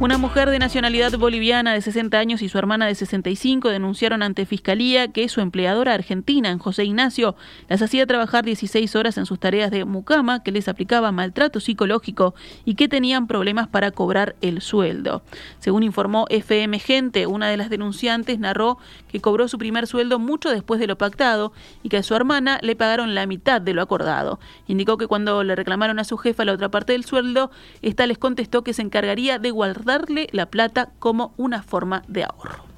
Una 0.03 0.17
mujer 0.17 0.49
de 0.49 0.59
nacionalidad 0.59 1.17
boliviana 1.17 1.71
de 1.71 1.79
60 1.79 2.19
años 2.19 2.41
y 2.41 2.49
su 2.49 2.57
hermana 2.57 2.87
de 2.87 2.93
65 2.93 3.69
denunciaron 3.69 4.21
ante 4.21 4.45
Fiscalía 4.45 5.07
que 5.07 5.29
su 5.29 5.39
empleadora 5.39 5.93
argentina, 5.93 6.49
en 6.49 6.57
José 6.57 6.83
Ignacio, 6.83 7.37
las 7.69 7.81
hacía 7.81 8.05
trabajar 8.05 8.43
16 8.43 8.97
horas 8.97 9.17
en 9.17 9.25
sus 9.25 9.39
tareas 9.39 9.71
de 9.71 9.85
mucama, 9.85 10.43
que 10.43 10.51
les 10.51 10.67
aplicaba 10.67 11.13
maltrato 11.13 11.61
psicológico 11.61 12.35
y 12.65 12.75
que 12.75 12.89
tenían 12.89 13.27
problemas 13.27 13.69
para 13.69 13.91
cobrar 13.91 14.35
el 14.41 14.59
sueldo. 14.59 15.23
Según 15.59 15.83
informó 15.83 16.25
FM 16.29 16.79
Gente, 16.79 17.25
una 17.25 17.47
de 17.47 17.55
las 17.55 17.69
denunciantes 17.69 18.39
narró 18.39 18.79
que 19.07 19.21
cobró 19.21 19.47
su 19.47 19.57
primer 19.57 19.87
sueldo 19.87 20.19
mucho 20.19 20.49
después 20.49 20.81
de 20.81 20.87
lo 20.87 20.97
pactado 20.97 21.53
y 21.81 21.87
que 21.87 21.95
a 21.95 22.03
su 22.03 22.13
hermana 22.13 22.59
le 22.61 22.75
pagaron 22.75 23.15
la 23.15 23.25
mitad 23.25 23.61
de 23.61 23.73
lo 23.73 23.81
acordado. 23.81 24.41
Indicó 24.67 24.97
que 24.97 25.07
cuando 25.07 25.45
le 25.45 25.55
reclamaron 25.55 25.97
a 25.97 26.03
su 26.03 26.17
jefa 26.17 26.43
la 26.43 26.51
otra 26.51 26.67
parte 26.67 26.91
del 26.91 27.05
sueldo, 27.05 27.51
esta 27.81 28.05
les 28.05 28.17
contestó 28.17 28.65
que 28.65 28.73
se 28.73 28.81
encargaría 28.81 29.39
de 29.39 29.51
guardar 29.51 29.92
darle 29.93 30.27
la 30.31 30.47
plata 30.47 30.89
como 30.97 31.35
una 31.37 31.61
forma 31.61 32.01
de 32.07 32.23
ahorro. 32.23 32.72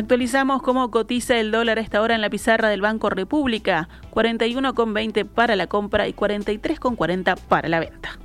Actualizamos 0.00 0.62
cómo 0.62 0.90
cotiza 0.90 1.36
el 1.38 1.50
dólar 1.50 1.76
a 1.76 1.82
esta 1.82 2.00
hora 2.00 2.14
en 2.14 2.22
la 2.22 2.30
pizarra 2.30 2.70
del 2.70 2.80
Banco 2.80 3.10
República, 3.10 3.90
41,20 4.12 5.26
para 5.26 5.56
la 5.56 5.66
compra 5.66 6.08
y 6.08 6.14
43,40 6.14 7.38
para 7.38 7.68
la 7.68 7.80
venta. 7.80 8.18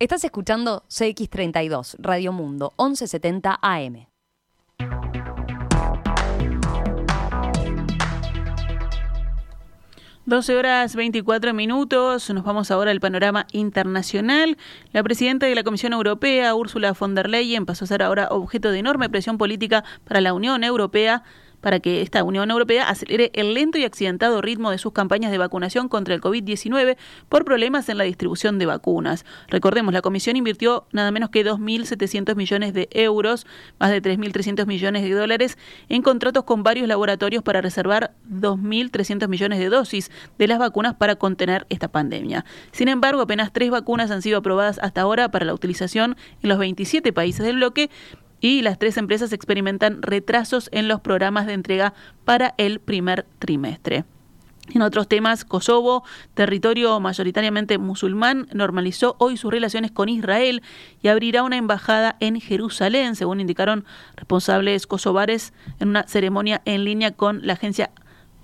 Estás 0.00 0.24
escuchando 0.24 0.82
CX32, 0.88 1.94
Radio 2.00 2.32
Mundo, 2.32 2.74
1170 2.80 3.60
AM. 3.62 4.11
12 10.24 10.56
horas 10.56 10.94
24 10.94 11.52
minutos. 11.52 12.30
Nos 12.30 12.44
vamos 12.44 12.70
ahora 12.70 12.92
al 12.92 13.00
panorama 13.00 13.48
internacional. 13.50 14.56
La 14.92 15.02
presidenta 15.02 15.46
de 15.46 15.54
la 15.56 15.64
Comisión 15.64 15.92
Europea, 15.92 16.54
Ursula 16.54 16.92
von 16.92 17.16
der 17.16 17.28
Leyen, 17.28 17.66
pasó 17.66 17.84
a 17.84 17.88
ser 17.88 18.04
ahora 18.04 18.28
objeto 18.30 18.70
de 18.70 18.78
enorme 18.78 19.10
presión 19.10 19.36
política 19.36 19.82
para 20.04 20.20
la 20.20 20.32
Unión 20.32 20.62
Europea 20.62 21.24
para 21.62 21.80
que 21.80 22.02
esta 22.02 22.22
Unión 22.24 22.50
Europea 22.50 22.88
acelere 22.88 23.30
el 23.32 23.54
lento 23.54 23.78
y 23.78 23.84
accidentado 23.84 24.42
ritmo 24.42 24.70
de 24.70 24.76
sus 24.76 24.92
campañas 24.92 25.32
de 25.32 25.38
vacunación 25.38 25.88
contra 25.88 26.14
el 26.14 26.20
COVID-19 26.20 26.98
por 27.30 27.46
problemas 27.46 27.88
en 27.88 27.96
la 27.96 28.04
distribución 28.04 28.58
de 28.58 28.66
vacunas. 28.66 29.24
Recordemos, 29.48 29.94
la 29.94 30.02
Comisión 30.02 30.36
invirtió 30.36 30.86
nada 30.92 31.10
menos 31.10 31.30
que 31.30 31.44
2.700 31.44 32.36
millones 32.36 32.74
de 32.74 32.88
euros, 32.92 33.46
más 33.78 33.90
de 33.90 34.02
3.300 34.02 34.66
millones 34.66 35.02
de 35.02 35.10
dólares, 35.12 35.56
en 35.88 36.02
contratos 36.02 36.44
con 36.44 36.62
varios 36.62 36.86
laboratorios 36.88 37.42
para 37.42 37.62
reservar 37.62 38.14
2.300 38.30 39.28
millones 39.28 39.58
de 39.58 39.68
dosis 39.68 40.10
de 40.38 40.46
las 40.48 40.58
vacunas 40.58 40.94
para 40.94 41.16
contener 41.16 41.66
esta 41.70 41.88
pandemia. 41.88 42.44
Sin 42.72 42.88
embargo, 42.88 43.22
apenas 43.22 43.52
tres 43.52 43.70
vacunas 43.70 44.10
han 44.10 44.22
sido 44.22 44.38
aprobadas 44.38 44.78
hasta 44.82 45.00
ahora 45.00 45.30
para 45.30 45.44
la 45.44 45.54
utilización 45.54 46.16
en 46.42 46.48
los 46.48 46.58
27 46.58 47.12
países 47.12 47.46
del 47.46 47.56
bloque 47.56 47.88
y 48.42 48.60
las 48.60 48.78
tres 48.78 48.98
empresas 48.98 49.32
experimentan 49.32 50.02
retrasos 50.02 50.68
en 50.72 50.88
los 50.88 51.00
programas 51.00 51.46
de 51.46 51.54
entrega 51.54 51.94
para 52.26 52.54
el 52.58 52.80
primer 52.80 53.24
trimestre. 53.38 54.04
En 54.74 54.82
otros 54.82 55.08
temas, 55.08 55.44
Kosovo, 55.44 56.04
territorio 56.34 56.98
mayoritariamente 57.00 57.78
musulmán, 57.78 58.48
normalizó 58.52 59.16
hoy 59.18 59.36
sus 59.36 59.50
relaciones 59.50 59.90
con 59.90 60.08
Israel 60.08 60.62
y 61.02 61.08
abrirá 61.08 61.42
una 61.42 61.56
embajada 61.56 62.16
en 62.20 62.40
Jerusalén, 62.40 63.16
según 63.16 63.40
indicaron 63.40 63.84
responsables 64.16 64.86
kosovares 64.86 65.52
en 65.80 65.90
una 65.90 66.06
ceremonia 66.06 66.62
en 66.64 66.84
línea 66.84 67.10
con 67.10 67.46
la 67.46 67.54
agencia 67.54 67.90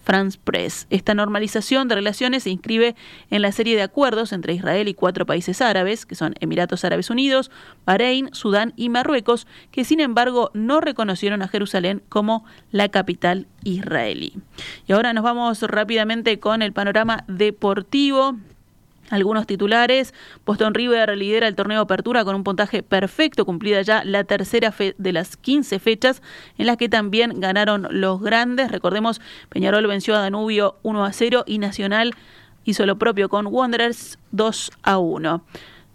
France 0.08 0.38
Press. 0.42 0.86
Esta 0.88 1.12
normalización 1.12 1.86
de 1.86 1.94
relaciones 1.94 2.44
se 2.44 2.48
inscribe 2.48 2.96
en 3.28 3.42
la 3.42 3.52
serie 3.52 3.76
de 3.76 3.82
acuerdos 3.82 4.32
entre 4.32 4.54
Israel 4.54 4.88
y 4.88 4.94
cuatro 4.94 5.26
países 5.26 5.60
árabes, 5.60 6.06
que 6.06 6.14
son 6.14 6.34
Emiratos 6.40 6.82
Árabes 6.86 7.10
Unidos, 7.10 7.50
Bahrein, 7.84 8.30
Sudán 8.32 8.72
y 8.74 8.88
Marruecos, 8.88 9.46
que 9.70 9.84
sin 9.84 10.00
embargo 10.00 10.50
no 10.54 10.80
reconocieron 10.80 11.42
a 11.42 11.48
Jerusalén 11.48 12.02
como 12.08 12.46
la 12.72 12.88
capital 12.88 13.48
israelí. 13.64 14.32
Y 14.86 14.94
ahora 14.94 15.12
nos 15.12 15.24
vamos 15.24 15.60
rápidamente 15.60 16.40
con 16.40 16.62
el 16.62 16.72
panorama 16.72 17.24
deportivo. 17.28 18.38
Algunos 19.10 19.46
titulares, 19.46 20.12
Boston 20.44 20.74
River 20.74 21.16
lidera 21.16 21.48
el 21.48 21.54
torneo 21.54 21.80
Apertura 21.80 22.24
con 22.24 22.34
un 22.34 22.44
puntaje 22.44 22.82
perfecto, 22.82 23.46
cumplida 23.46 23.80
ya 23.82 24.04
la 24.04 24.24
tercera 24.24 24.70
fe 24.70 24.94
de 24.98 25.12
las 25.12 25.36
15 25.36 25.78
fechas 25.78 26.22
en 26.58 26.66
las 26.66 26.76
que 26.76 26.88
también 26.88 27.40
ganaron 27.40 27.86
los 27.90 28.20
grandes. 28.20 28.70
Recordemos, 28.70 29.20
Peñarol 29.48 29.86
venció 29.86 30.14
a 30.14 30.20
Danubio 30.20 30.76
1 30.82 31.04
a 31.04 31.12
0 31.12 31.44
y 31.46 31.58
Nacional 31.58 32.14
hizo 32.64 32.84
lo 32.84 32.98
propio 32.98 33.30
con 33.30 33.46
Wanderers 33.46 34.18
2 34.32 34.72
a 34.82 34.98
1. 34.98 35.42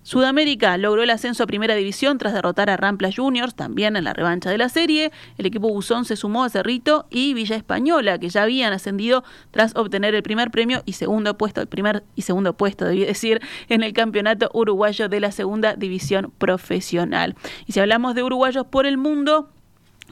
Sudamérica 0.03 0.77
logró 0.77 1.01
el 1.01 1.09
ascenso 1.09 1.43
a 1.43 1.47
Primera 1.47 1.75
División 1.75 2.17
tras 2.17 2.33
derrotar 2.33 2.69
a 2.69 2.77
Rampla 2.77 3.09
Juniors, 3.15 3.55
también 3.55 3.95
en 3.95 4.03
la 4.03 4.13
revancha 4.13 4.49
de 4.49 4.57
la 4.57 4.69
serie. 4.69 5.11
El 5.37 5.45
equipo 5.45 5.69
Buzón 5.69 6.05
se 6.05 6.17
sumó 6.17 6.43
a 6.43 6.49
Cerrito 6.49 7.07
y 7.09 7.33
Villa 7.33 7.55
Española, 7.55 8.19
que 8.19 8.29
ya 8.29 8.43
habían 8.43 8.73
ascendido 8.73 9.23
tras 9.51 9.75
obtener 9.75 10.13
el 10.13 10.21
primer 10.21 10.51
premio 10.51 10.83
y 10.85 10.93
segundo 10.93 11.37
puesto, 11.37 11.61
el 11.61 11.67
primer 11.67 12.03
y 12.15 12.23
segundo 12.23 12.55
puesto, 12.55 12.85
debí 12.85 13.05
decir, 13.05 13.41
en 13.69 13.81
el 13.81 13.93
campeonato 13.93 14.49
uruguayo 14.53 15.07
de 15.07 15.19
la 15.21 15.31
Segunda 15.31 15.75
División 15.75 16.33
Profesional. 16.37 17.35
Y 17.65 17.71
si 17.71 17.79
hablamos 17.79 18.13
de 18.13 18.23
uruguayos 18.23 18.65
por 18.67 18.85
el 18.85 18.97
mundo, 18.97 19.49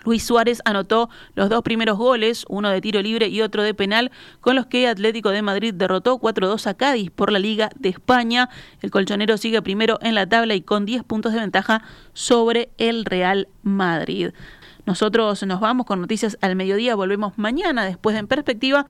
Luis 0.04 0.24
Suárez 0.24 0.62
anotó 0.66 1.10
los 1.36 1.50
dos 1.50 1.62
primeros 1.62 1.98
goles, 1.98 2.46
uno 2.50 2.70
de 2.70 2.82
tiro 2.82 3.02
libre 3.02 3.28
y 3.28 3.42
otro 3.42 3.64
de 3.64 3.74
penal, 3.74 4.12
con 4.40 4.56
los 4.56 4.66
que 4.66 4.88
Atlético 4.88 5.30
de 5.30 5.42
Madrid 5.42 5.74
derrotó 5.74 6.20
4-2 6.20 6.68
a 6.68 6.74
Cádiz 6.74 7.12
por 7.12 7.32
la 7.32 7.40
Liga 7.40 7.70
de 7.76 7.90
España. 7.90 8.50
El 8.82 8.92
colchonero 8.92 9.38
sigue 9.38 9.62
primero 9.62 10.00
en 10.02 10.16
la 10.16 10.28
tabla 10.28 10.56
y 10.56 10.62
con 10.62 10.86
10 10.86 11.04
puntos 11.04 11.34
de 11.34 11.40
ventaja 11.40 11.84
sobre 12.14 12.72
el 12.78 13.06
Real 13.06 13.48
Madrid. 13.64 14.32
Nosotros 14.86 15.44
nos 15.44 15.60
vamos 15.60 15.86
con 15.86 16.02
noticias 16.02 16.38
al 16.42 16.56
mediodía, 16.56 16.96
volvemos 16.96 17.38
mañana 17.38 17.86
después 17.86 18.16
de 18.16 18.20
En 18.22 18.28
Perspectiva. 18.28 18.88